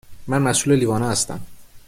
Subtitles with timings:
[0.27, 1.39] من مسئول لیوان ها هستم